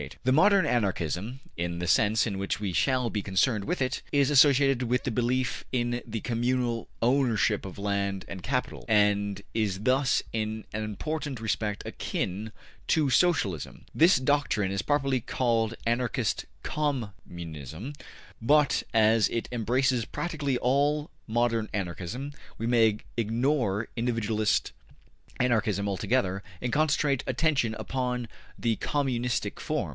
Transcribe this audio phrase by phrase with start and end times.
[0.23, 4.31] The modern Anarchism, in the sense in which we shall be concerned with it, is
[4.31, 10.65] associated with belief in the communal ownership of land and capital, and is thus in
[10.73, 12.51] an important respect akin
[12.87, 13.85] to Socialism.
[13.93, 17.95] This doctrine is properly called Anarchist Com munism,
[18.41, 24.71] but as it embraces practically all modern Anarchism, we may ignore individualist
[25.39, 28.27] Anarchism altogether and concentrate attention upon
[28.57, 29.89] the communistic form.